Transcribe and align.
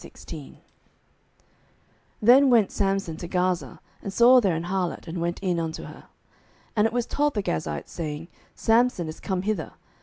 07:016:001 0.01 0.57
Then 2.23 2.49
went 2.49 2.71
Samson 2.71 3.17
to 3.17 3.27
Gaza, 3.27 3.79
and 4.01 4.11
saw 4.11 4.39
there 4.39 4.55
an 4.55 4.63
harlot, 4.63 5.07
and 5.07 5.21
went 5.21 5.39
in 5.41 5.59
unto 5.59 5.83
her. 5.83 6.05
07:016:002 6.69 6.71
And 6.77 6.87
it 6.87 6.93
was 6.93 7.05
told 7.05 7.35
the 7.35 7.43
Gazites, 7.43 7.91
saying, 7.91 8.27
Samson 8.55 9.07
is 9.07 9.19
come 9.19 9.43
hither. 9.43 9.73